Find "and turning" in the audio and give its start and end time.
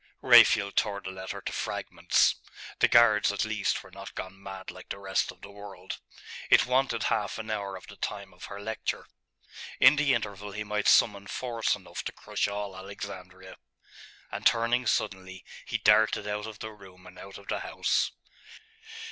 14.31-14.87